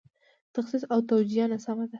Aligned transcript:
تخصیص 0.55 0.83
او 0.93 0.99
توجیه 1.11 1.45
ناسمه 1.51 1.83
ده. 1.87 1.89